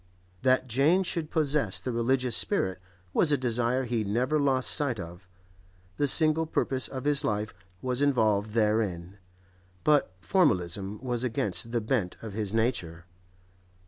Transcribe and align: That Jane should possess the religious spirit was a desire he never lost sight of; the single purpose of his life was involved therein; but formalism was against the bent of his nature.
That 0.41 0.67
Jane 0.67 1.03
should 1.03 1.29
possess 1.29 1.79
the 1.79 1.91
religious 1.91 2.35
spirit 2.35 2.79
was 3.13 3.31
a 3.31 3.37
desire 3.37 3.83
he 3.83 4.03
never 4.03 4.39
lost 4.39 4.71
sight 4.71 4.99
of; 4.99 5.29
the 5.97 6.07
single 6.07 6.47
purpose 6.47 6.87
of 6.87 7.03
his 7.05 7.23
life 7.23 7.53
was 7.83 8.01
involved 8.01 8.53
therein; 8.53 9.19
but 9.83 10.11
formalism 10.17 10.97
was 11.03 11.23
against 11.23 11.71
the 11.71 11.81
bent 11.81 12.15
of 12.23 12.33
his 12.33 12.51
nature. 12.51 13.05